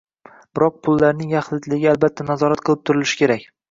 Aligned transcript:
Biroq 0.59 0.79
pullarning 0.87 1.35
yaxlitligi 1.37 1.89
albatta 1.95 2.29
nazorat 2.35 2.67
qilib 2.69 2.87
turilishi 2.91 3.25
kerak. 3.27 3.51